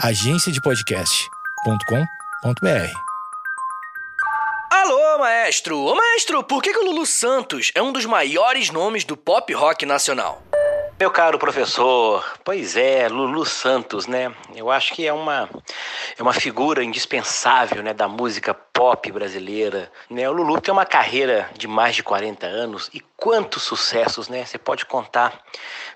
[0.00, 2.92] agenciadepodcast.com.br.
[4.70, 5.80] Alô, maestro!
[5.80, 9.52] Ô, maestro, por que, que o Lulu Santos é um dos maiores nomes do pop
[9.52, 10.40] rock nacional?
[11.00, 14.34] Meu caro professor, pois é, Lulu Santos, né?
[14.54, 15.48] Eu acho que é uma,
[16.16, 19.92] é uma figura indispensável né, da música pop brasileira.
[20.10, 20.28] Né?
[20.28, 24.44] O Lulu tem uma carreira de mais de 40 anos e quantos sucessos, né?
[24.44, 25.40] Você pode contar.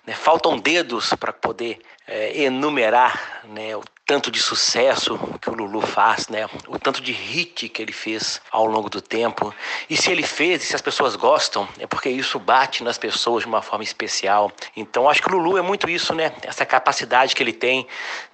[0.07, 0.14] Né?
[0.14, 3.82] Faltam dedos para poder é, enumerar né, o
[4.13, 6.47] tanto de sucesso que o Lulu faz, né?
[6.69, 9.55] O tanto de hit que ele fez ao longo do tempo.
[9.89, 13.45] E se ele fez, e se as pessoas gostam, é porque isso bate nas pessoas
[13.45, 14.53] de uma forma especial.
[14.77, 16.30] Então, acho que o Lulu é muito isso, né?
[16.43, 17.87] Essa capacidade que ele tem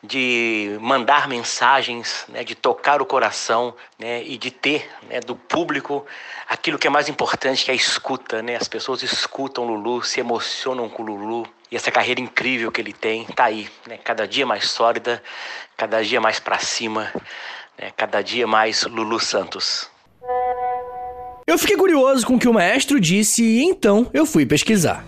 [0.03, 2.43] de mandar mensagens, né?
[2.43, 4.25] de tocar o coração, né?
[4.25, 5.21] E de ter, né?
[5.21, 6.05] do público
[6.49, 8.57] aquilo que é mais importante, que é a escuta, né?
[8.57, 12.81] As pessoas escutam o Lulu, se emocionam com o Lulu, e essa carreira incrível que
[12.81, 13.99] ele tem tá aí, né?
[13.99, 15.23] Cada dia mais sólida,
[15.79, 17.13] cada dia mais para cima,
[17.79, 17.93] né?
[17.97, 19.89] cada dia mais Lulu Santos.
[21.47, 25.05] Eu fiquei curioso com o que o maestro disse e então eu fui pesquisar.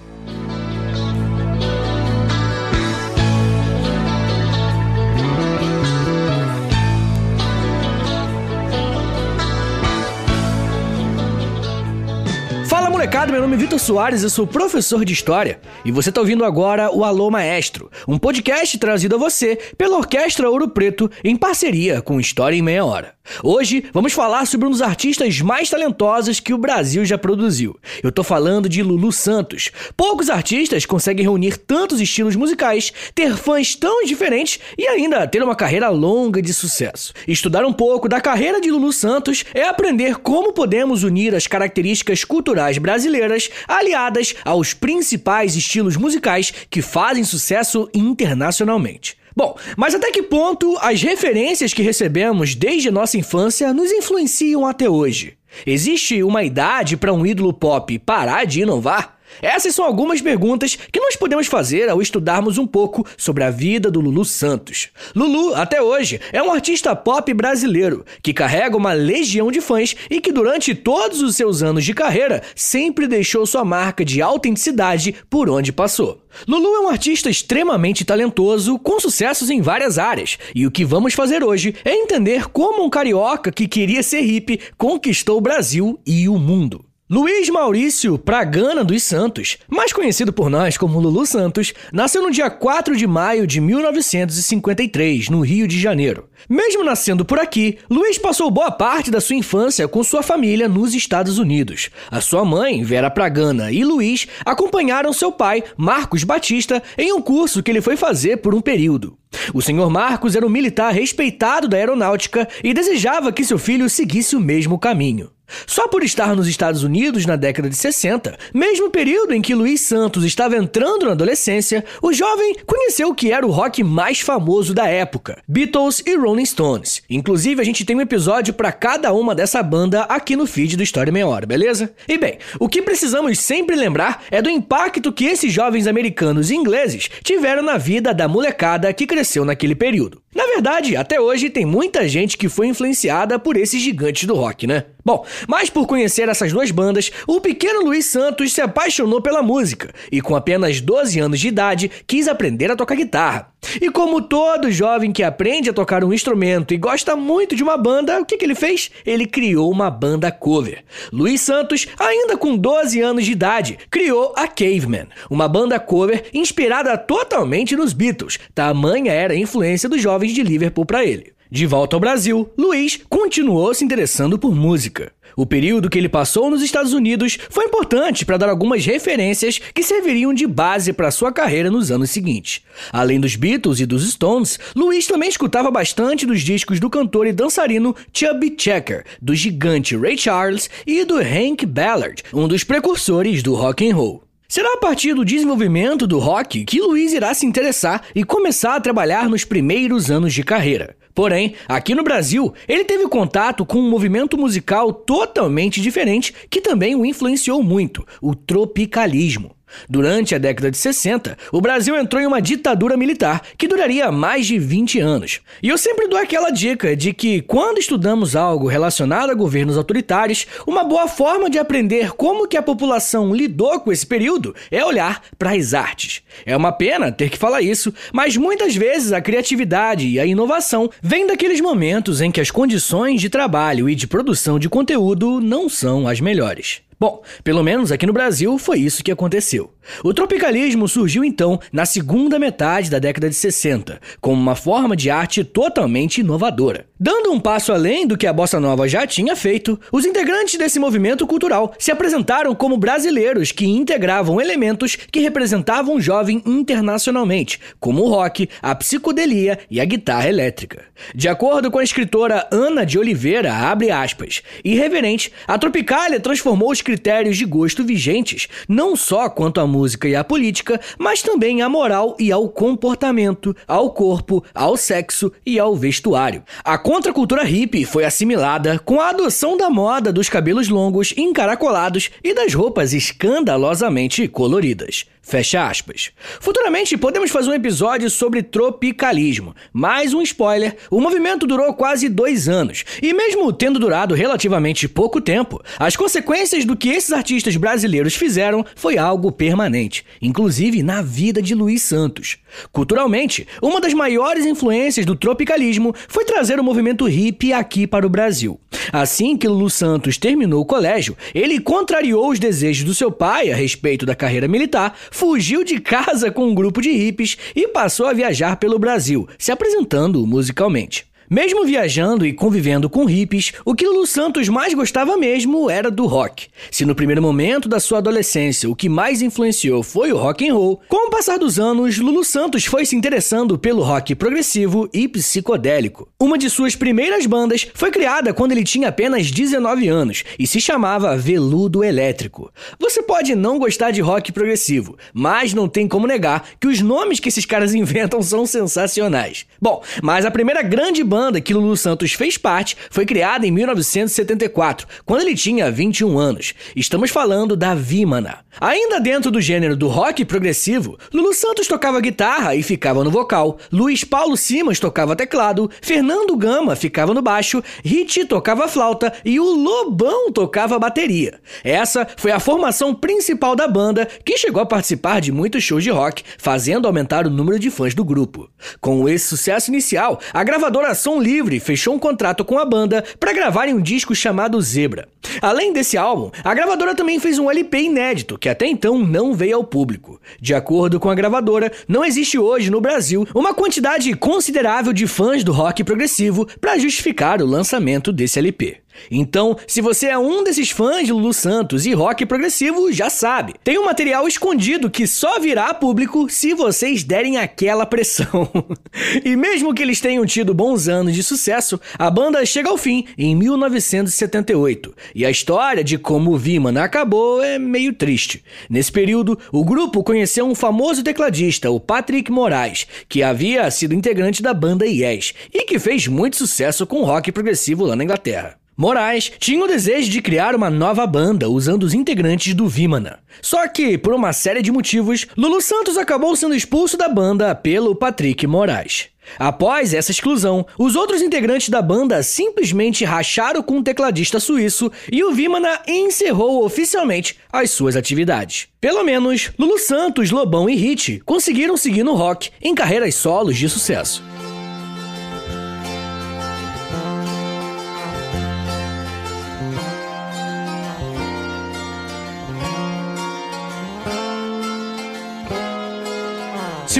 [13.20, 16.44] Molecada, meu nome é Vitor Soares, eu sou professor de História e você está ouvindo
[16.44, 22.00] agora o Alô Maestro, um podcast trazido a você pela Orquestra Ouro Preto em parceria
[22.00, 23.14] com História em Meia Hora.
[23.42, 27.76] Hoje vamos falar sobre um dos artistas mais talentosos que o Brasil já produziu.
[28.02, 29.70] Eu tô falando de Lulu Santos.
[29.96, 35.54] Poucos artistas conseguem reunir tantos estilos musicais, ter fãs tão diferentes e ainda ter uma
[35.54, 37.12] carreira longa de sucesso.
[37.26, 42.24] Estudar um pouco da carreira de Lulu Santos é aprender como podemos unir as características
[42.24, 49.19] culturais brasileiras aliadas aos principais estilos musicais que fazem sucesso internacionalmente.
[49.34, 54.88] Bom, mas até que ponto as referências que recebemos desde nossa infância nos influenciam até
[54.88, 55.34] hoje?
[55.66, 59.19] Existe uma idade para um ídolo pop parar de inovar?
[59.42, 63.90] Essas são algumas perguntas que nós podemos fazer ao estudarmos um pouco sobre a vida
[63.90, 64.88] do Lulu Santos.
[65.14, 70.20] Lulu, até hoje, é um artista pop brasileiro que carrega uma legião de fãs e
[70.20, 75.48] que durante todos os seus anos de carreira sempre deixou sua marca de autenticidade por
[75.48, 76.22] onde passou.
[76.46, 81.14] Lulu é um artista extremamente talentoso, com sucessos em várias áreas, e o que vamos
[81.14, 86.28] fazer hoje é entender como um carioca que queria ser hippie conquistou o Brasil e
[86.28, 86.89] o mundo.
[87.12, 92.48] Luiz Maurício Pragana dos Santos, mais conhecido por nós como Lulu Santos, nasceu no dia
[92.48, 96.28] 4 de maio de 1953, no Rio de Janeiro.
[96.48, 100.94] Mesmo nascendo por aqui, Luiz passou boa parte da sua infância com sua família nos
[100.94, 101.90] Estados Unidos.
[102.12, 107.60] A sua mãe, Vera Pragana, e Luiz acompanharam seu pai, Marcos Batista, em um curso
[107.60, 109.18] que ele foi fazer por um período.
[109.52, 114.36] O senhor Marcos era um militar respeitado da aeronáutica e desejava que seu filho seguisse
[114.36, 115.30] o mesmo caminho.
[115.66, 119.80] Só por estar nos Estados Unidos na década de 60, mesmo período em que Luiz
[119.80, 124.74] Santos estava entrando na adolescência, o jovem conheceu o que era o rock mais famoso
[124.74, 127.02] da época, Beatles e Rolling Stones.
[127.08, 130.82] Inclusive, a gente tem um episódio para cada uma dessa banda aqui no feed do
[130.82, 131.92] História Meia Hora, beleza?
[132.08, 136.54] E bem, o que precisamos sempre lembrar é do impacto que esses jovens americanos e
[136.54, 140.20] ingleses tiveram na vida da molecada que cresceu naquele período.
[140.34, 144.66] Na verdade, até hoje tem muita gente que foi influenciada por esses gigantes do rock,
[144.66, 144.84] né?
[145.04, 149.92] Bom, mas por conhecer essas duas bandas, o pequeno Luiz Santos se apaixonou pela música
[150.10, 153.50] e, com apenas 12 anos de idade, quis aprender a tocar guitarra.
[153.80, 157.76] E como todo jovem que aprende a tocar um instrumento e gosta muito de uma
[157.76, 158.90] banda, o que, que ele fez?
[159.04, 160.82] Ele criou uma banda cover.
[161.12, 166.96] Luiz Santos, ainda com 12 anos de idade, criou a Caveman, uma banda cover inspirada
[166.96, 168.38] totalmente nos Beatles.
[168.54, 171.32] Tamanha era a influência dos jovens de Liverpool para ele.
[171.52, 175.12] De volta ao Brasil, Luiz continuou se interessando por música.
[175.36, 179.82] O período que ele passou nos Estados Unidos foi importante para dar algumas referências que
[179.82, 182.62] serviriam de base para sua carreira nos anos seguintes.
[182.92, 187.32] Além dos Beatles e dos Stones, Luiz também escutava bastante dos discos do cantor e
[187.32, 193.56] dançarino Chubby Checker, do gigante Ray Charles e do Hank Ballard, um dos precursores do
[193.56, 194.22] rock and roll.
[194.46, 198.80] Será a partir do desenvolvimento do rock que Luiz irá se interessar e começar a
[198.80, 200.99] trabalhar nos primeiros anos de carreira.
[201.14, 206.94] Porém, aqui no Brasil, ele teve contato com um movimento musical totalmente diferente que também
[206.94, 209.54] o influenciou muito: o tropicalismo.
[209.88, 214.46] Durante a década de 60, o Brasil entrou em uma ditadura militar que duraria mais
[214.46, 215.40] de 20 anos.
[215.62, 220.46] E eu sempre dou aquela dica de que, quando estudamos algo relacionado a governos autoritários,
[220.66, 225.22] uma boa forma de aprender como que a população lidou com esse período é olhar
[225.38, 226.22] para as artes.
[226.44, 230.90] É uma pena ter que falar isso, mas muitas vezes a criatividade e a inovação
[231.02, 235.68] vêm daqueles momentos em que as condições de trabalho e de produção de conteúdo não
[235.68, 236.82] são as melhores.
[237.00, 239.72] Bom, pelo menos aqui no Brasil foi isso que aconteceu.
[240.04, 245.08] O tropicalismo surgiu então na segunda metade da década de 60, como uma forma de
[245.08, 246.84] arte totalmente inovadora.
[247.02, 250.78] Dando um passo além do que a bossa nova já tinha feito, os integrantes desse
[250.78, 258.02] movimento cultural se apresentaram como brasileiros que integravam elementos que representavam o jovem internacionalmente, como
[258.02, 260.84] o rock, a psicodelia e a guitarra elétrica.
[261.14, 266.82] De acordo com a escritora Ana de Oliveira, abre aspas, irreverente, a Tropicália transformou os
[266.90, 271.68] critérios de gosto vigentes, não só quanto à música e à política, mas também à
[271.68, 276.42] moral e ao comportamento, ao corpo, ao sexo e ao vestuário.
[276.64, 282.34] A contracultura hippie foi assimilada com a adoção da moda dos cabelos longos encaracolados e
[282.34, 285.04] das roupas escandalosamente coloridas.
[285.30, 286.10] Fecha aspas.
[286.40, 289.54] Futuramente podemos fazer um episódio sobre tropicalismo.
[289.72, 295.20] Mais um spoiler: o movimento durou quase dois anos, e mesmo tendo durado relativamente pouco
[295.20, 301.40] tempo, as consequências do que esses artistas brasileiros fizeram foi algo permanente, inclusive na vida
[301.40, 302.38] de Luiz Santos.
[302.72, 308.10] Culturalmente, uma das maiores influências do tropicalismo foi trazer o movimento hippie aqui para o
[308.10, 308.58] Brasil.
[308.92, 313.54] Assim que Lulu Santos terminou o colégio, ele contrariou os desejos do seu pai a
[313.54, 318.12] respeito da carreira militar, fugiu de casa com um grupo de hippies e passou a
[318.14, 321.09] viajar pelo Brasil, se apresentando musicalmente.
[321.32, 326.04] Mesmo viajando e convivendo com hippies, o que Lulu Santos mais gostava mesmo era do
[326.04, 326.48] rock.
[326.72, 330.54] Se no primeiro momento da sua adolescência o que mais influenciou foi o rock and
[330.54, 335.06] roll, com o passar dos anos, Lulu Santos foi se interessando pelo rock progressivo e
[335.06, 336.08] psicodélico.
[336.18, 340.60] Uma de suas primeiras bandas foi criada quando ele tinha apenas 19 anos e se
[340.60, 342.52] chamava Veludo Elétrico.
[342.76, 347.20] Você pode não gostar de rock progressivo, mas não tem como negar que os nomes
[347.20, 349.46] que esses caras inventam são sensacionais.
[349.62, 353.50] Bom, mas a primeira grande banda banda que Lulu Santos fez parte foi criada em
[353.50, 356.54] 1974, quando ele tinha 21 anos.
[356.74, 358.38] Estamos falando da Vimana.
[358.58, 363.58] Ainda dentro do gênero do rock progressivo, Lulu Santos tocava guitarra e ficava no vocal,
[363.70, 369.44] Luiz Paulo Simas tocava teclado, Fernando Gama ficava no baixo, Hit tocava flauta e o
[369.44, 371.38] Lobão tocava bateria.
[371.62, 375.90] Essa foi a formação principal da banda, que chegou a participar de muitos shows de
[375.90, 378.48] rock, fazendo aumentar o número de fãs do grupo.
[378.80, 383.32] Com esse sucesso inicial, a gravadora Som Livre fechou um contrato com a banda para
[383.32, 385.08] gravarem um disco chamado Zebra.
[385.42, 389.56] Além desse álbum, a gravadora também fez um LP inédito, que até então não veio
[389.56, 390.20] ao público.
[390.40, 395.42] De acordo com a gravadora, não existe hoje no Brasil uma quantidade considerável de fãs
[395.42, 398.76] do rock progressivo para justificar o lançamento desse LP.
[399.10, 403.54] Então, se você é um desses fãs de Lulu Santos e rock progressivo, já sabe.
[403.62, 408.50] Tem um material escondido que só virá público se vocês derem aquela pressão.
[409.24, 413.06] e mesmo que eles tenham tido bons anos de sucesso, a banda chega ao fim
[413.16, 414.94] em 1978.
[415.14, 418.44] E a história de como o Viman acabou é meio triste.
[418.68, 424.42] Nesse período, o grupo conheceu um famoso tecladista, o Patrick Moraes, que havia sido integrante
[424.42, 428.59] da banda Yes e que fez muito sucesso com rock progressivo lá na Inglaterra.
[428.80, 433.18] Moraes tinha o desejo de criar uma nova banda usando os integrantes do Vimana.
[433.42, 437.94] Só que, por uma série de motivos, Lulu Santos acabou sendo expulso da banda pelo
[437.94, 439.08] Patrick Moraes.
[439.38, 445.22] Após essa exclusão, os outros integrantes da banda simplesmente racharam com o tecladista suíço e
[445.22, 448.68] o Vimana encerrou oficialmente as suas atividades.
[448.80, 453.68] Pelo menos, Lulu Santos, Lobão e Hit conseguiram seguir no rock em carreiras solos de
[453.68, 454.22] sucesso.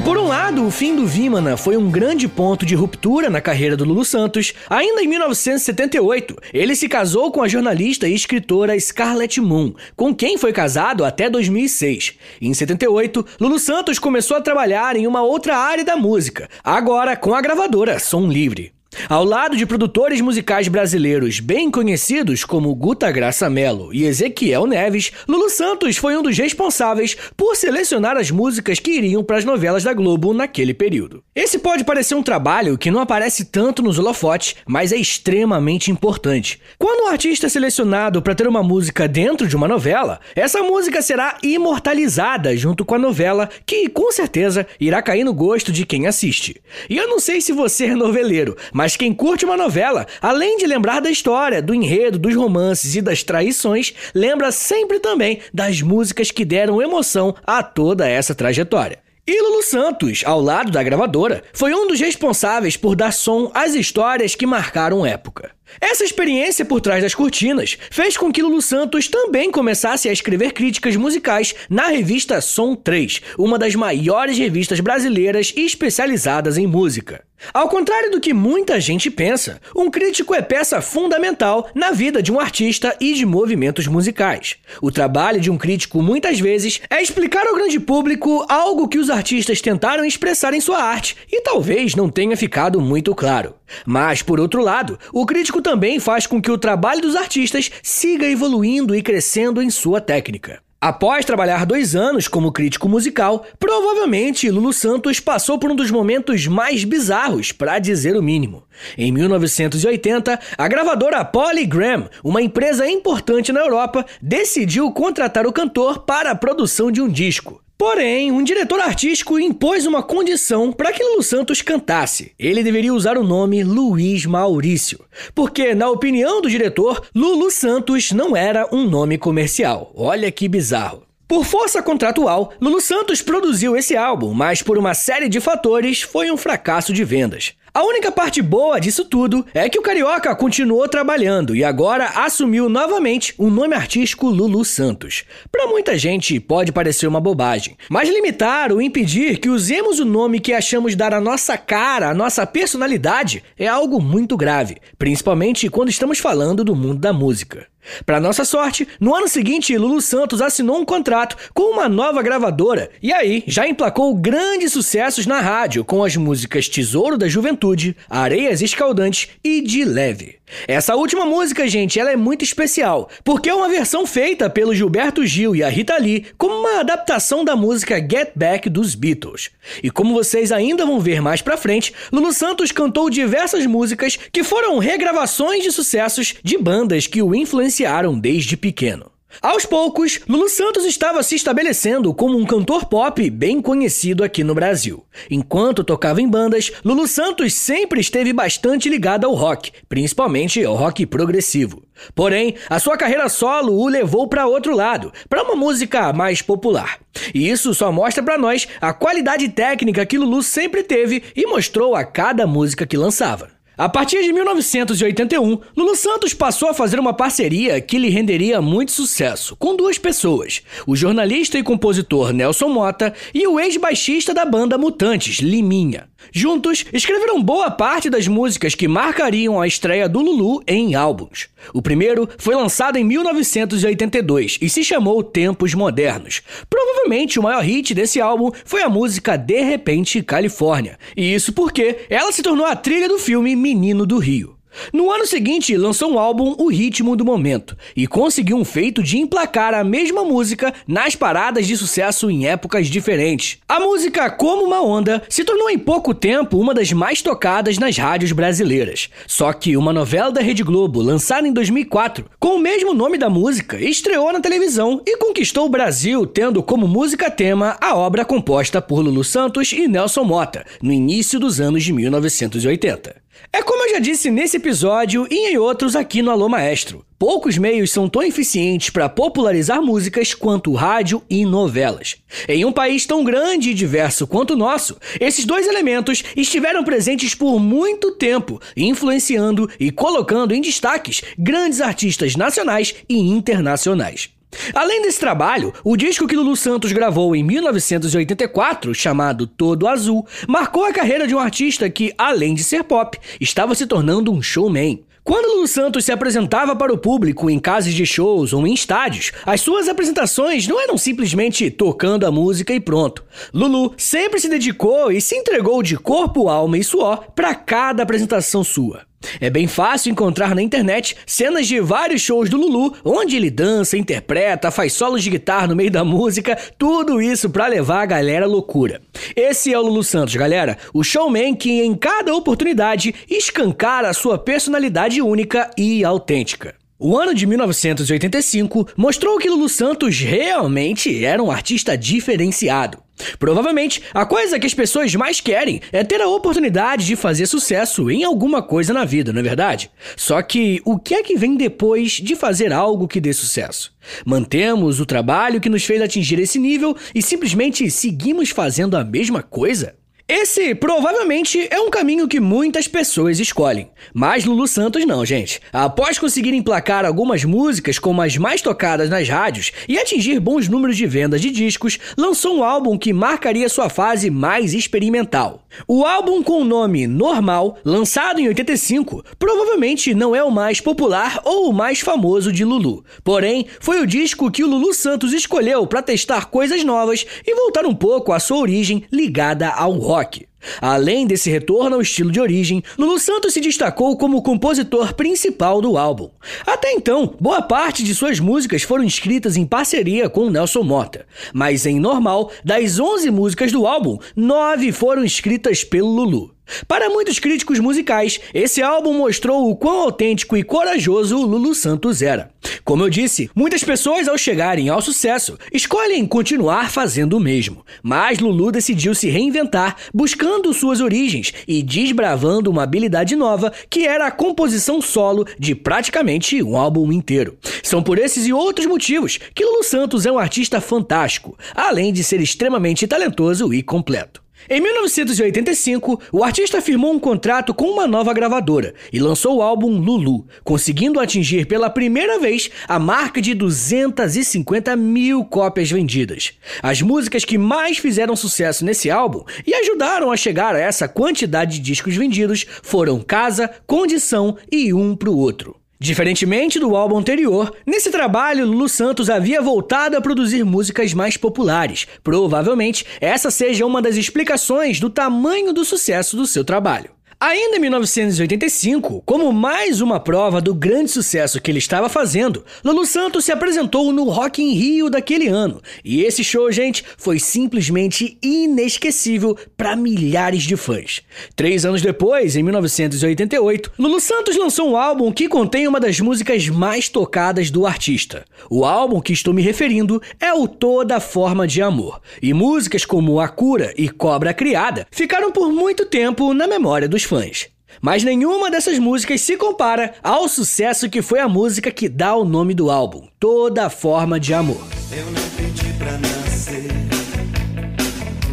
[0.01, 3.39] Se por um lado o fim do Vimana foi um grande ponto de ruptura na
[3.39, 8.81] carreira do Lulu Santos, ainda em 1978 ele se casou com a jornalista e escritora
[8.81, 12.15] Scarlett Moon, com quem foi casado até 2006.
[12.41, 17.35] Em 78, Lulu Santos começou a trabalhar em uma outra área da música, agora com
[17.35, 18.80] a gravadora Som Livre.
[19.09, 25.13] Ao lado de produtores musicais brasileiros bem conhecidos como Guta Graça Mello e Ezequiel Neves,
[25.29, 29.85] Lulu Santos foi um dos responsáveis por selecionar as músicas que iriam para as novelas
[29.85, 31.23] da Globo naquele período.
[31.35, 36.61] Esse pode parecer um trabalho que não aparece tanto nos holofotes, mas é extremamente importante.
[36.77, 41.01] Quando um artista é selecionado para ter uma música dentro de uma novela, essa música
[41.01, 46.09] será imortalizada junto com a novela, que com certeza irá cair no gosto de quem
[46.09, 46.61] assiste.
[46.89, 50.67] E eu não sei se você é noveleiro, mas quem curte uma novela, além de
[50.67, 56.31] lembrar da história, do enredo, dos romances e das traições, lembra sempre também das músicas
[56.31, 58.99] que deram emoção a toda essa trajetória.
[59.27, 63.75] E Lulu Santos, ao lado da gravadora, foi um dos responsáveis por dar som às
[63.75, 65.53] histórias que marcaram época.
[65.79, 70.53] Essa experiência por trás das cortinas fez com que Lulu Santos também começasse a escrever
[70.53, 77.23] críticas musicais na revista Som 3, uma das maiores revistas brasileiras especializadas em música.
[77.55, 82.31] Ao contrário do que muita gente pensa, um crítico é peça fundamental na vida de
[82.31, 84.57] um artista e de movimentos musicais.
[84.81, 89.09] O trabalho de um crítico muitas vezes é explicar ao grande público algo que os
[89.09, 93.55] artistas tentaram expressar em sua arte e talvez não tenha ficado muito claro.
[93.87, 98.27] Mas, por outro lado, o crítico também faz com que o trabalho dos artistas siga
[98.27, 100.61] evoluindo e crescendo em sua técnica.
[100.83, 106.47] Após trabalhar dois anos como crítico musical, provavelmente Lulu Santos passou por um dos momentos
[106.47, 108.63] mais bizarros, para dizer o mínimo.
[108.97, 116.31] Em 1980, a gravadora Polygram, uma empresa importante na Europa, decidiu contratar o cantor para
[116.31, 117.63] a produção de um disco.
[117.81, 122.33] Porém, um diretor artístico impôs uma condição para que Lulu Santos cantasse.
[122.39, 125.01] Ele deveria usar o nome Luiz Maurício,
[125.35, 129.91] porque, na opinião do diretor, Lulu Santos não era um nome comercial.
[129.97, 131.10] Olha que bizarro.
[131.31, 136.29] Por força contratual, Lulu Santos produziu esse álbum, mas por uma série de fatores foi
[136.29, 137.53] um fracasso de vendas.
[137.73, 142.69] A única parte boa disso tudo é que o Carioca continuou trabalhando e agora assumiu
[142.69, 145.23] novamente o nome artístico Lulu Santos.
[145.53, 150.41] Para muita gente pode parecer uma bobagem, mas limitar ou impedir que usemos o nome
[150.41, 155.91] que achamos dar a nossa cara, a nossa personalidade, é algo muito grave, principalmente quando
[155.91, 157.69] estamos falando do mundo da música.
[158.05, 162.91] Para nossa sorte, no ano seguinte, Lulu Santos assinou um contrato com uma nova gravadora
[163.03, 168.63] e aí já emplacou grandes sucessos na rádio com as músicas Tesouro da Juventude, Areias
[168.63, 170.40] Escaldantes e De Leve.
[170.67, 175.25] Essa última música, gente, ela é muito especial, porque é uma versão feita pelo Gilberto
[175.27, 179.51] Gil e a Rita Lee como uma adaptação da música Get Back dos Beatles.
[179.83, 184.45] E como vocês ainda vão ver mais pra frente, Lulu Santos cantou diversas músicas que
[184.45, 189.11] foram regravações de sucessos de bandas que o influenciaram desde pequeno.
[189.41, 194.55] Aos poucos, Lulu Santos estava se estabelecendo como um cantor pop bem conhecido aqui no
[194.55, 195.05] Brasil.
[195.31, 201.07] Enquanto tocava em bandas, Lulu Santos sempre esteve bastante ligado ao rock, principalmente ao rock
[201.07, 201.83] progressivo.
[202.15, 206.99] Porém, a sua carreira solo o levou para outro lado, para uma música mais popular.
[207.35, 211.95] E isso só mostra para nós a qualidade técnica que Lulu sempre teve e mostrou
[211.95, 213.60] a cada música que lançava.
[213.81, 218.93] A partir de 1981, Lulu Santos passou a fazer uma parceria que lhe renderia muito
[218.93, 224.77] sucesso, com duas pessoas: o jornalista e compositor Nelson Mota e o ex-baixista da banda
[224.77, 226.10] Mutantes, Liminha.
[226.33, 231.49] Juntos, escreveram boa parte das músicas que marcariam a estreia do Lulu em álbuns.
[231.75, 236.43] O primeiro foi lançado em 1982 e se chamou Tempos Modernos.
[236.69, 242.07] Provavelmente o maior hit desse álbum foi a música De Repente Califórnia, e isso porque
[242.09, 244.60] ela se tornou a trilha do filme Menino do Rio.
[244.93, 249.19] No ano seguinte, lançou um álbum O Ritmo do Momento e conseguiu um feito de
[249.19, 253.59] emplacar a mesma música nas paradas de sucesso em épocas diferentes.
[253.69, 257.97] A música Como uma Onda se tornou em pouco tempo uma das mais tocadas nas
[257.97, 259.09] rádios brasileiras.
[259.27, 263.29] Só que uma novela da Rede Globo, lançada em 2004, com o mesmo nome da
[263.29, 268.81] música, estreou na televisão e conquistou o Brasil, tendo como música tema a obra composta
[268.81, 273.20] por Lulu Santos e Nelson Mota, no início dos anos de 1980.
[273.53, 277.05] É como eu já disse nesse episódio e em outros aqui no Alô Maestro.
[277.19, 282.17] Poucos meios são tão eficientes para popularizar músicas quanto rádio e novelas.
[282.49, 287.35] Em um país tão grande e diverso quanto o nosso, esses dois elementos estiveram presentes
[287.35, 294.31] por muito tempo, influenciando e colocando em destaques grandes artistas nacionais e internacionais.
[294.75, 300.85] Além desse trabalho, o disco que Lulu Santos gravou em 1984, chamado Todo Azul, marcou
[300.85, 305.05] a carreira de um artista que, além de ser pop, estava se tornando um showman.
[305.23, 309.33] Quando Lulu Santos se apresentava para o público em casas de shows ou em estádios,
[309.45, 313.23] as suas apresentações não eram simplesmente tocando a música e pronto.
[313.53, 318.65] Lulu sempre se dedicou e se entregou de corpo, alma e suor para cada apresentação
[318.65, 319.10] sua.
[319.41, 323.97] É bem fácil encontrar na internet cenas de vários shows do Lulu, onde ele dança,
[323.97, 328.47] interpreta, faz solos de guitarra no meio da música, tudo isso para levar a galera
[328.47, 329.01] à loucura.
[329.37, 334.39] Esse é o Lulu Santos, galera, o showman que em cada oportunidade escancara a sua
[334.39, 336.80] personalidade única e autêntica.
[337.03, 342.99] O ano de 1985 mostrou que Lulu Santos realmente era um artista diferenciado.
[343.39, 348.11] Provavelmente, a coisa que as pessoas mais querem é ter a oportunidade de fazer sucesso
[348.11, 349.91] em alguma coisa na vida, não é verdade?
[350.15, 353.95] Só que o que é que vem depois de fazer algo que dê sucesso?
[354.27, 359.43] Mantemos o trabalho que nos fez atingir esse nível e simplesmente seguimos fazendo a mesma
[359.43, 359.95] coisa?
[360.33, 363.91] Esse provavelmente é um caminho que muitas pessoas escolhem.
[364.15, 365.61] Mas Lulu Santos não, gente.
[365.73, 370.97] Após conseguir emplacar algumas músicas como as mais tocadas nas rádios e atingir bons números
[370.97, 375.65] de vendas de discos, lançou um álbum que marcaria sua fase mais experimental.
[375.87, 381.41] O álbum com o nome Normal, lançado em 85, provavelmente não é o mais popular
[381.45, 383.05] ou o mais famoso de Lulu.
[383.25, 387.85] Porém, foi o disco que o Lulu Santos escolheu para testar coisas novas e voltar
[387.85, 390.47] um pouco à sua origem ligada ao rock rock.
[390.81, 395.81] Além desse retorno ao estilo de origem, Lulu Santos se destacou como o compositor principal
[395.81, 396.31] do álbum.
[396.67, 401.87] Até então, boa parte de suas músicas foram escritas em parceria com Nelson Mota, mas
[401.87, 406.55] em normal, das 11 músicas do álbum, 9 foram escritas pelo Lulu.
[406.87, 412.23] Para muitos críticos musicais, esse álbum mostrou o quão autêntico e corajoso o Lulu Santos
[412.23, 412.51] era.
[412.85, 418.39] Como eu disse, muitas pessoas ao chegarem ao sucesso escolhem continuar fazendo o mesmo, mas
[418.39, 424.31] Lulu decidiu se reinventar, buscando suas origens e desbravando uma habilidade nova que era a
[424.31, 427.57] composição solo de praticamente um álbum inteiro.
[427.83, 432.23] São por esses e outros motivos que Lulu Santos é um artista fantástico, além de
[432.23, 434.43] ser extremamente talentoso e completo.
[434.69, 439.99] Em 1985, o artista firmou um contrato com uma nova gravadora e lançou o álbum
[439.99, 446.53] Lulu, conseguindo atingir pela primeira vez a marca de 250 mil cópias vendidas.
[446.83, 451.77] As músicas que mais fizeram sucesso nesse álbum e ajudaram a chegar a essa quantidade
[451.77, 455.80] de discos vendidos foram Casa, Condição e Um Pro Outro.
[456.03, 462.09] Diferentemente do álbum anterior, nesse trabalho Lulu Santos havia voltado a produzir músicas mais populares.
[462.25, 467.11] Provavelmente essa seja uma das explicações do tamanho do sucesso do seu trabalho.
[467.43, 473.07] Ainda em 1985, como mais uma prova do grande sucesso que ele estava fazendo, Lulu
[473.07, 475.81] Santos se apresentou no Rock in Rio daquele ano.
[476.05, 481.23] E esse show, gente, foi simplesmente inesquecível para milhares de fãs.
[481.57, 486.69] Três anos depois, em 1988, Lulu Santos lançou um álbum que contém uma das músicas
[486.69, 488.45] mais tocadas do artista.
[488.69, 492.21] O álbum que estou me referindo é o Toda Forma de Amor.
[492.43, 497.30] E músicas como A Cura e Cobra Criada ficaram por muito tempo na memória dos
[497.31, 497.69] fãs.
[498.03, 502.45] Mas nenhuma dessas músicas se compara ao sucesso que foi a música que dá o
[502.45, 504.85] nome do álbum, Toda Forma de Amor.
[505.13, 506.89] Eu não pedi pra nascer,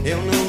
[0.05, 0.46] eu não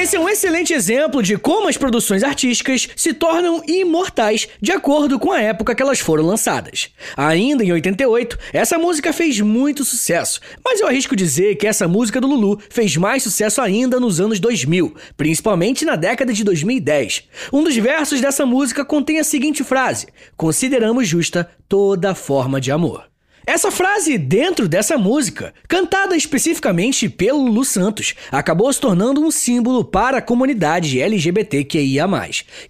[0.00, 5.18] Esse é um excelente exemplo de como as produções artísticas se tornam imortais de acordo
[5.18, 6.90] com a época que elas foram lançadas.
[7.16, 12.20] Ainda em 88, essa música fez muito sucesso, mas eu arrisco dizer que essa música
[12.20, 17.24] do Lulu fez mais sucesso ainda nos anos 2000, principalmente na década de 2010.
[17.52, 20.06] Um dos versos dessa música contém a seguinte frase:
[20.36, 23.07] Consideramos justa toda forma de amor.
[23.48, 29.82] Essa frase dentro dessa música, cantada especificamente pelo Lu Santos, acabou se tornando um símbolo
[29.82, 32.06] para a comunidade LGBTQIA+,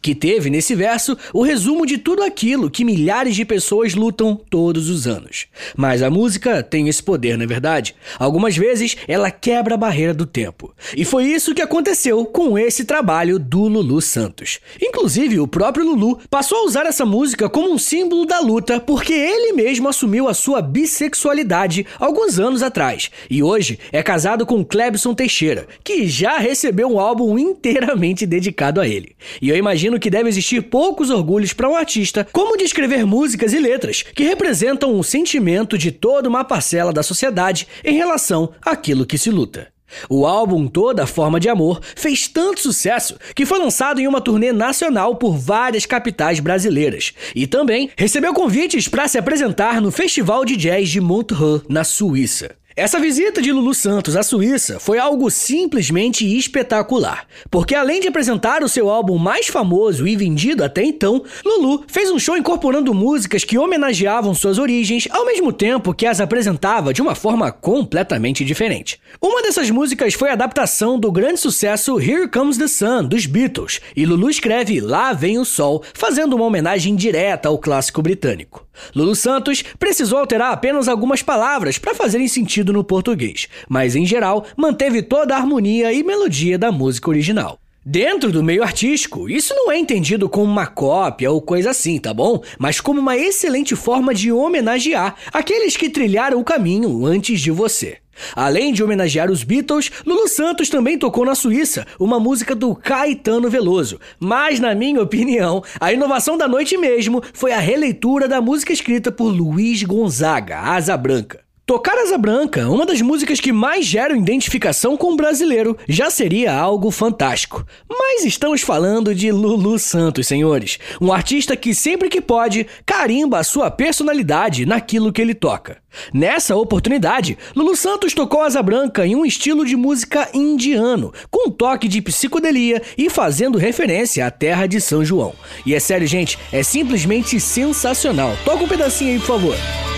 [0.01, 4.89] que teve nesse verso o resumo de tudo aquilo que milhares de pessoas lutam todos
[4.89, 5.47] os anos.
[5.77, 7.97] Mas a música tem esse poder, não é verdade?
[8.17, 10.73] Algumas vezes ela quebra a barreira do tempo.
[10.97, 14.61] E foi isso que aconteceu com esse trabalho do Lulu Santos.
[14.81, 19.13] Inclusive, o próprio Lulu passou a usar essa música como um símbolo da luta porque
[19.13, 25.15] ele mesmo assumiu a sua bissexualidade alguns anos atrás e hoje é casado com Clebson
[25.15, 29.17] Teixeira, que já recebeu um álbum inteiramente dedicado a ele.
[29.41, 33.59] E eu imagino que deve existir poucos orgulhos para um artista como descrever músicas e
[33.59, 39.19] letras que representam o sentimento de toda uma parcela da sociedade em relação àquilo que
[39.19, 39.78] se luta.
[40.09, 44.53] O álbum Toda Forma de Amor fez tanto sucesso que foi lançado em uma turnê
[44.53, 50.57] nacional por várias capitais brasileiras e também recebeu convites para se apresentar no Festival de
[50.57, 52.57] Jazz de Montreux, na Suíça.
[52.79, 58.63] Essa visita de Lulu Santos à Suíça foi algo simplesmente espetacular, porque além de apresentar
[58.63, 63.43] o seu álbum mais famoso e vendido até então, Lulu fez um show incorporando músicas
[63.43, 69.01] que homenageavam suas origens, ao mesmo tempo que as apresentava de uma forma completamente diferente.
[69.21, 73.81] Uma dessas músicas foi a adaptação do grande sucesso Here Comes the Sun dos Beatles,
[73.97, 78.69] e Lulu escreve Lá Vem o Sol, fazendo uma homenagem direta ao clássico britânico.
[78.95, 84.45] Lulu Santos precisou alterar apenas algumas palavras para fazerem sentido no português, mas em geral
[84.57, 87.59] manteve toda a harmonia e melodia da música original.
[87.91, 92.13] Dentro do meio artístico, isso não é entendido como uma cópia ou coisa assim, tá
[92.13, 92.43] bom?
[92.59, 97.97] Mas como uma excelente forma de homenagear aqueles que trilharam o caminho antes de você.
[98.35, 103.49] Além de homenagear os Beatles, Lulu Santos também tocou na Suíça uma música do Caetano
[103.49, 103.99] Veloso.
[104.21, 109.11] Mas, na minha opinião, a inovação da noite mesmo foi a releitura da música escrita
[109.11, 111.48] por Luiz Gonzaga, Asa Branca.
[111.69, 116.59] Tocar Asa Branca, uma das músicas que mais geram identificação com o brasileiro, já seria
[116.59, 117.63] algo fantástico.
[117.87, 120.79] Mas estamos falando de Lulu Santos, senhores.
[120.99, 125.77] Um artista que sempre que pode, carimba a sua personalidade naquilo que ele toca.
[126.11, 131.51] Nessa oportunidade, Lulu Santos tocou Asa Branca em um estilo de música indiano, com um
[131.51, 135.35] toque de psicodelia e fazendo referência à terra de São João.
[135.67, 138.35] E é sério, gente, é simplesmente sensacional.
[138.43, 139.98] Toca um pedacinho aí, por favor.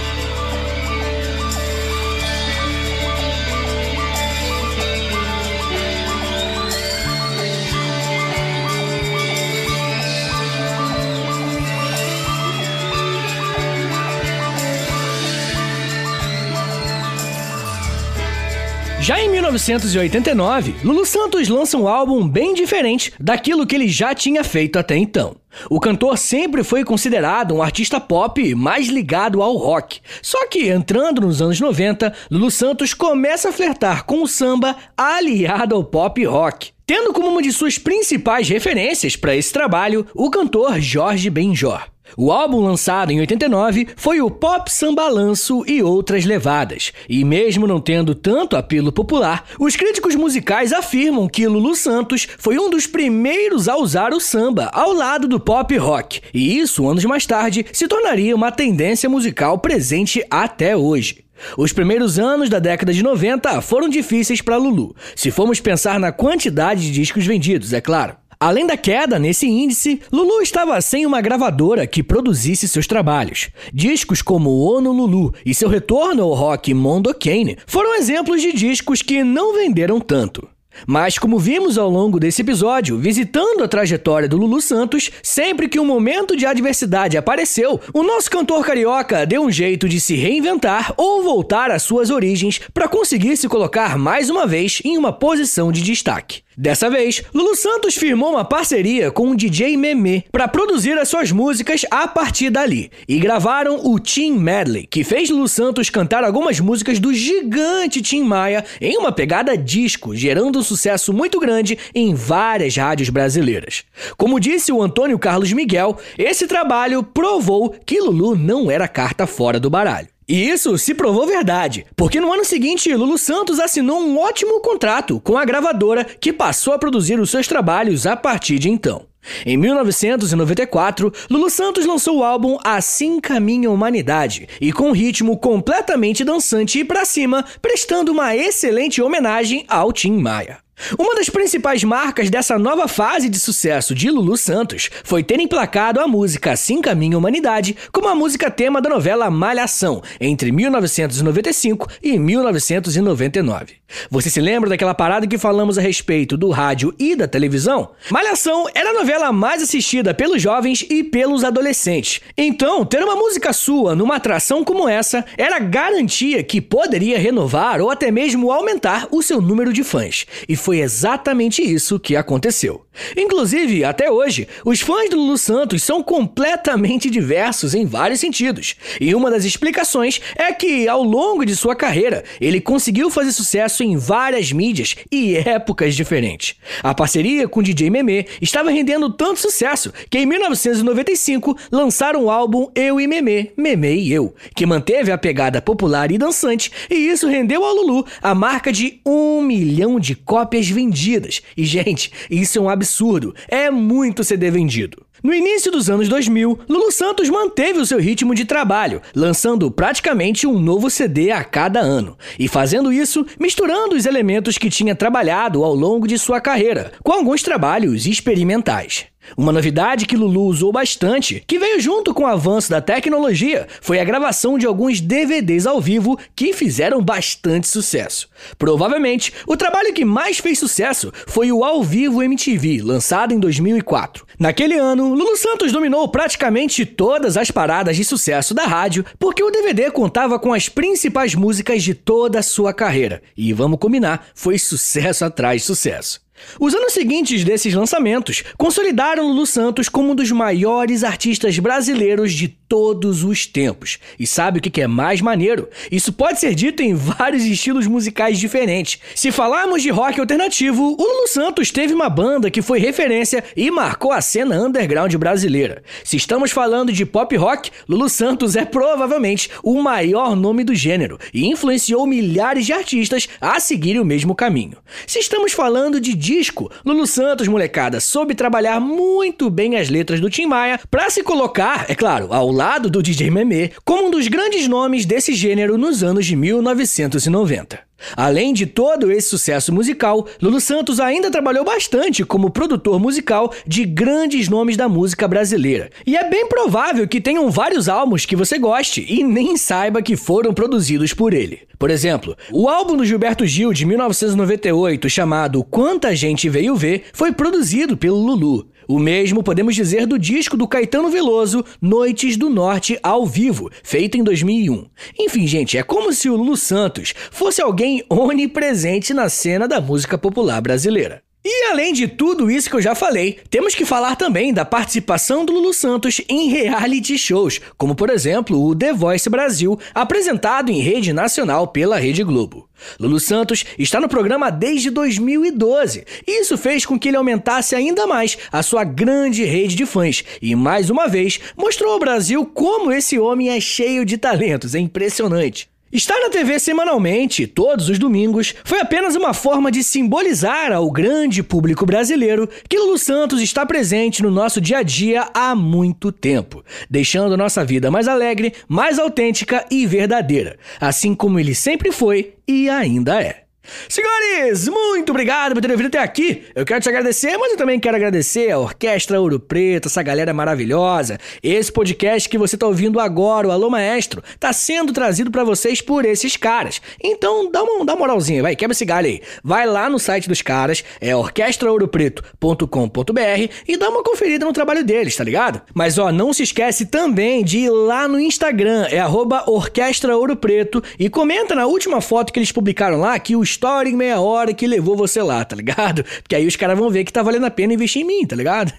[19.11, 24.45] Já em 1989, Lulu Santos lança um álbum bem diferente daquilo que ele já tinha
[24.45, 25.35] feito até então.
[25.69, 29.99] O cantor sempre foi considerado um artista pop mais ligado ao rock.
[30.23, 35.75] Só que, entrando nos anos 90, Lulu Santos começa a flertar com o samba aliado
[35.75, 36.71] ao pop rock.
[36.87, 41.83] Tendo como uma de suas principais referências para esse trabalho o cantor Jorge Benjor.
[42.17, 47.81] O álbum lançado em 89 foi o Pop Sambalanço e Outras Levadas, e mesmo não
[47.81, 53.69] tendo tanto apelo popular, os críticos musicais afirmam que Lulu Santos foi um dos primeiros
[53.69, 57.89] a usar o samba ao lado do pop rock, e isso, anos mais tarde, se
[57.89, 61.25] tornaria uma tendência musical presente até hoje.
[61.57, 66.13] Os primeiros anos da década de 90 foram difíceis para Lulu, se formos pensar na
[66.13, 68.17] quantidade de discos vendidos, é claro.
[68.43, 73.51] Além da queda nesse índice, Lulu estava sem uma gravadora que produzisse seus trabalhos.
[73.71, 79.23] Discos como Ono Lulu e seu retorno ao rock Mondokane foram exemplos de discos que
[79.23, 80.49] não venderam tanto.
[80.87, 85.79] Mas, como vimos ao longo desse episódio, visitando a trajetória do Lulu Santos, sempre que
[85.79, 90.95] um momento de adversidade apareceu, o nosso cantor carioca deu um jeito de se reinventar
[90.97, 95.71] ou voltar às suas origens para conseguir se colocar mais uma vez em uma posição
[95.71, 96.41] de destaque.
[96.61, 101.33] Dessa vez, Lulu Santos firmou uma parceria com o DJ Meme para produzir as suas
[101.33, 106.61] músicas a partir dali e gravaram o Tim Medley, que fez Lulu Santos cantar algumas
[106.61, 112.13] músicas do gigante Tim Maia em uma pegada disco, gerando um sucesso muito grande em
[112.13, 113.85] várias rádios brasileiras.
[114.19, 119.59] Como disse o Antônio Carlos Miguel, esse trabalho provou que Lulu não era carta fora
[119.59, 120.09] do baralho.
[120.31, 125.19] E isso se provou verdade, porque no ano seguinte Lulu Santos assinou um ótimo contrato
[125.19, 129.07] com a gravadora que passou a produzir os seus trabalhos a partir de então.
[129.45, 135.37] Em 1994, Lulu Santos lançou o álbum Assim Caminha a Humanidade, e com um ritmo
[135.37, 140.59] completamente dançante e pra cima, prestando uma excelente homenagem ao Tim Maia.
[140.99, 146.01] Uma das principais marcas dessa nova fase de sucesso de Lulu Santos foi ter emplacado
[146.01, 151.87] a música Assim Caminha a Humanidade como a música tema da novela Malhação, entre 1995
[152.03, 153.81] e 1999.
[154.11, 157.91] Você se lembra daquela parada que falamos a respeito do rádio e da televisão?
[158.11, 162.21] Malhação era a novela mais assistida pelos jovens e pelos adolescentes.
[162.37, 167.91] Então, ter uma música sua numa atração como essa era garantia que poderia renovar ou
[167.91, 170.27] até mesmo aumentar o seu número de fãs.
[170.49, 172.85] E foi exatamente isso que aconteceu.
[173.17, 178.77] Inclusive, até hoje, os fãs do Lulu Santos são completamente diversos em vários sentidos.
[179.01, 183.83] E uma das explicações é que, ao longo de sua carreira, ele conseguiu fazer sucesso
[183.83, 186.57] em várias mídias e épocas diferentes.
[186.83, 192.31] A parceria com o DJ Meme estava rendendo tanto sucesso que, em 1995, lançaram o
[192.31, 196.95] álbum Eu e Meme, Meme e Eu, que manteve a pegada popular e dançante, e
[196.95, 201.43] isso rendeu ao Lulu a marca de um milhão de cópias vendidas.
[201.57, 203.35] E, gente, isso é um absurdo.
[203.49, 205.05] É muito CD vendido.
[205.23, 210.47] No início dos anos 2000, Lulu Santos manteve o seu ritmo de trabalho, lançando praticamente
[210.47, 215.63] um novo CD a cada ano, e fazendo isso misturando os elementos que tinha trabalhado
[215.63, 219.10] ao longo de sua carreira, com alguns trabalhos experimentais.
[219.37, 224.01] Uma novidade que Lulu usou bastante, que veio junto com o avanço da tecnologia, foi
[224.01, 228.29] a gravação de alguns DVDs ao vivo que fizeram bastante sucesso.
[228.59, 234.27] Provavelmente, o trabalho que mais fez sucesso foi o Ao Vivo MTV, lançado em 2004.
[234.39, 239.51] Naquele ano, Lulu Santos dominou praticamente todas as paradas de sucesso da rádio, porque o
[239.51, 243.23] DVD contava com as principais músicas de toda a sua carreira.
[243.37, 246.21] E vamos combinar, foi sucesso atrás sucesso.
[246.59, 252.49] Os anos seguintes desses lançamentos consolidaram Lulu Santos como um dos maiores artistas brasileiros de
[252.49, 253.99] todos os tempos.
[254.17, 255.69] E sabe o que é mais maneiro?
[255.91, 259.01] Isso pode ser dito em vários estilos musicais diferentes.
[259.15, 263.71] Se falarmos de rock alternativo, o Lulu Santos teve uma banda que foi referência e
[263.73, 265.83] marcou a cena underground brasileira.
[266.05, 271.19] Se estamos falando de pop rock, Lulu Santos é provavelmente o maior nome do gênero
[271.35, 274.79] e influenciou milhares de artistas a seguirem o mesmo caminho.
[275.09, 280.31] Se estamos falando de disco, Lulu Santos, molecada, soube trabalhar muito bem as letras do
[280.31, 284.29] Tim Maia para se colocar, é claro, ao lado do DJ Memê, como um dos
[284.29, 287.90] grandes nomes desse gênero nos anos de 1990.
[288.17, 293.85] Além de todo esse sucesso musical, Lulu Santos ainda trabalhou bastante como produtor musical de
[293.85, 295.91] grandes nomes da música brasileira.
[296.07, 300.17] E é bem provável que tenham vários álbuns que você goste e nem saiba que
[300.17, 301.61] foram produzidos por ele.
[301.79, 307.33] Por exemplo, o álbum do Gilberto Gil de 1998, chamado Quanta Gente Veio Ver, foi
[307.33, 308.67] produzido pelo Lulu.
[308.89, 314.17] O mesmo podemos dizer do disco do Caetano Veloso, Noites do Norte ao vivo, feito
[314.17, 314.87] em 2001.
[315.19, 320.19] Enfim, gente, é como se o Lulu Santos fosse alguém onipresente na cena da música
[320.19, 321.23] popular brasileira.
[321.43, 325.43] E além de tudo isso que eu já falei, temos que falar também da participação
[325.43, 330.81] do Lulu Santos em reality shows, como por exemplo o The Voice Brasil, apresentado em
[330.81, 332.69] rede nacional pela Rede Globo.
[332.99, 338.07] Lulu Santos está no programa desde 2012 e isso fez com que ele aumentasse ainda
[338.07, 342.93] mais a sua grande rede de fãs e mais uma vez mostrou ao Brasil como
[342.93, 345.70] esse homem é cheio de talentos, é impressionante.
[345.93, 351.43] Estar na TV semanalmente, todos os domingos, foi apenas uma forma de simbolizar ao grande
[351.43, 356.65] público brasileiro que Lulu Santos está presente no nosso dia a dia há muito tempo,
[356.89, 362.71] deixando nossa vida mais alegre, mais autêntica e verdadeira, assim como ele sempre foi e
[362.71, 363.50] ainda é.
[363.89, 366.45] Senhores, muito obrigado por terem vindo até aqui.
[366.55, 370.33] Eu quero te agradecer, mas eu também quero agradecer a Orquestra Ouro Preto, essa galera
[370.33, 371.19] maravilhosa.
[371.43, 375.83] Esse podcast que você está ouvindo agora, o Alô Maestro, está sendo trazido para vocês
[375.83, 376.81] por esses caras.
[377.03, 379.21] Então, dá uma, dá uma moralzinha, vai, quebra esse galho aí.
[379.45, 385.17] Vai lá no site dos caras, é orquestraouropreto.com.br e dá uma conferida no trabalho deles,
[385.17, 385.61] tá ligado?
[385.75, 390.37] Mas ó, não se esquece também de ir lá no Instagram, é arroba Orquestra Ouro
[390.37, 394.21] Preto e comenta na última foto que eles publicaram lá que o história em meia
[394.21, 396.05] hora que levou você lá, tá ligado?
[396.23, 398.37] Porque aí os caras vão ver que tá valendo a pena investir em mim, tá
[398.37, 398.73] ligado?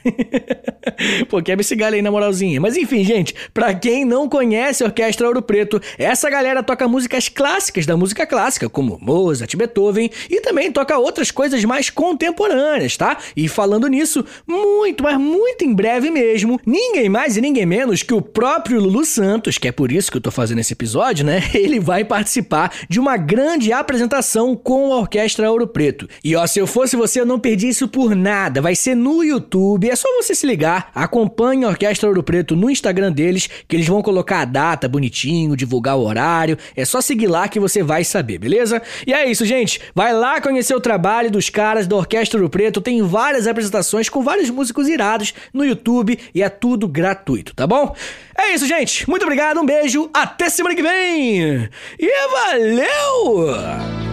[1.30, 2.60] Pô, quebra esse galho aí na moralzinha.
[2.60, 7.28] Mas enfim, gente, pra quem não conhece a Orquestra Ouro Preto, essa galera toca músicas
[7.28, 13.18] clássicas da música clássica, como Mozart, Beethoven, e também toca outras coisas mais contemporâneas, tá?
[13.36, 18.14] E falando nisso, muito, mas muito em breve mesmo, ninguém mais e ninguém menos que
[18.14, 21.42] o próprio Lulu Santos, que é por isso que eu tô fazendo esse episódio, né?
[21.54, 26.08] Ele vai participar de uma grande apresentação com a Orquestra Ouro Preto.
[26.24, 28.62] E ó, se eu fosse você, eu não perdi isso por nada.
[28.62, 29.90] Vai ser no YouTube.
[29.90, 33.88] É só você se ligar, acompanhe a Orquestra Ouro Preto no Instagram deles, que eles
[33.88, 36.58] vão colocar a data bonitinho, divulgar o horário.
[36.76, 38.82] É só seguir lá que você vai saber, beleza?
[39.06, 39.82] E é isso, gente.
[39.94, 42.82] Vai lá conhecer o trabalho dos caras da Orquestra Ouro Preto.
[42.82, 47.96] Tem várias apresentações com vários músicos irados no YouTube e é tudo gratuito, tá bom?
[48.38, 49.10] É isso, gente.
[49.10, 51.70] Muito obrigado, um beijo, até semana que vem.
[52.00, 54.11] E valeu!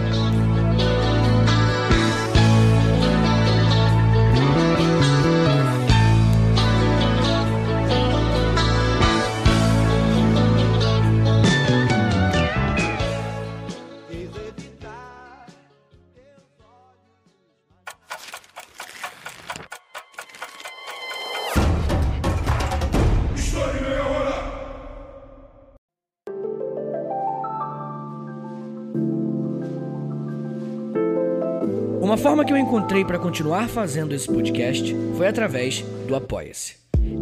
[32.19, 36.75] Forma que eu encontrei para continuar fazendo esse podcast foi através do Apoia-se.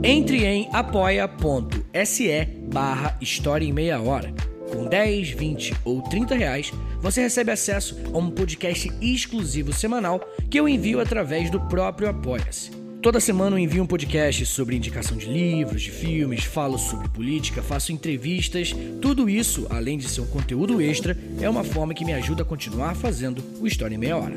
[0.04, 4.34] Entre em apoia.se barra História em Meia Hora.
[4.72, 10.60] Com 10, 20 ou 30 reais, você recebe acesso a um podcast exclusivo semanal que
[10.60, 12.72] eu envio através do próprio Apoia-se.
[13.00, 17.62] Toda semana eu envio um podcast sobre indicação de livros, de filmes, falo sobre política,
[17.62, 18.76] faço entrevistas.
[19.00, 22.46] Tudo isso, além de ser um conteúdo extra, é uma forma que me ajuda a
[22.46, 24.36] continuar fazendo o História em Meia Hora.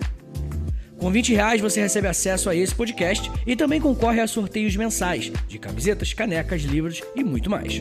[1.00, 5.32] Com 20 reais você recebe acesso a esse podcast e também concorre a sorteios mensais
[5.48, 7.80] de camisetas, canecas, livros e muito mais.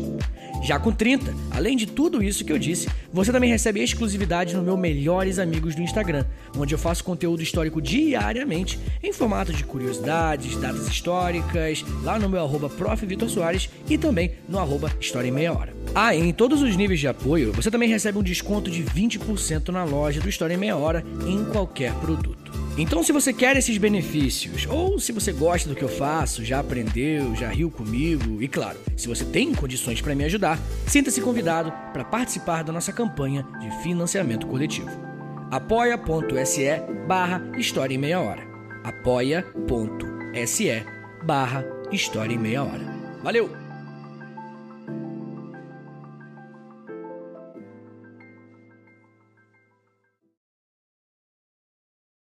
[0.64, 4.64] Já com 30, além de tudo isso que eu disse, você também recebe exclusividade no
[4.64, 6.26] meu Melhores Amigos do Instagram,
[6.58, 12.40] onde eu faço conteúdo histórico diariamente em formato de curiosidades, datas históricas, lá no meu
[12.40, 12.72] arroba
[13.28, 15.74] Soares e também no arroba História em Meia Hora.
[15.94, 19.84] Ah, em todos os níveis de apoio, você também recebe um desconto de 20% na
[19.84, 22.39] loja do História em Meia Hora em qualquer produto.
[22.82, 26.62] Então, se você quer esses benefícios, ou se você gosta do que eu faço, já
[26.62, 31.74] aprendeu, já riu comigo, e claro, se você tem condições para me ajudar, sinta-se convidado
[31.92, 34.90] para participar da nossa campanha de financiamento coletivo.
[35.52, 38.48] apoia.se barra História em Meia Hora.
[38.82, 40.86] apoia.se
[41.26, 42.86] barra História em Meia Hora.
[43.22, 43.69] Valeu!